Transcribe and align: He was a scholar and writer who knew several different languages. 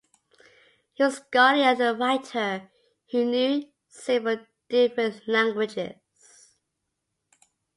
He 0.93 1.03
was 1.03 1.17
a 1.17 1.17
scholar 1.21 1.61
and 1.61 1.99
writer 1.99 2.71
who 3.11 3.23
knew 3.23 3.69
several 3.87 4.37
different 4.67 5.27
languages. 5.27 5.93